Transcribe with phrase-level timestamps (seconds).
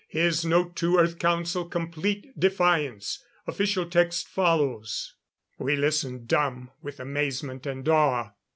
[0.07, 3.23] His note to Earth Council complete defiance.
[3.45, 5.13] Official text follows...."_
[5.63, 8.31] We listened, dumb with amazement and awe.